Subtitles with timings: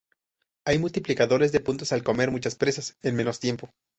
[0.65, 3.69] Hay multiplicadores de puntos al comer muchas presas en menos tiempo.